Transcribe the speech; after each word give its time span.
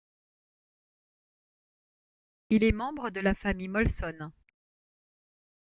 Il 2.49 2.63
est 2.63 2.71
membre 2.71 3.11
de 3.11 3.19
la 3.19 3.35
famille 3.35 3.67
Molson. 3.67 4.31